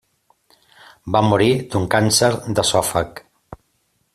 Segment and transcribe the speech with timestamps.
[1.15, 3.23] Va morir d'un càncer d'esòfag.